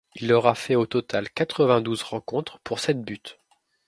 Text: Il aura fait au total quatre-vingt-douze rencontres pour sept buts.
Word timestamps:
Il 0.15 0.33
aura 0.33 0.55
fait 0.55 0.73
au 0.73 0.87
total 0.87 1.29
quatre-vingt-douze 1.29 2.01
rencontres 2.01 2.57
pour 2.63 2.79
sept 2.79 3.03
buts. 3.03 3.21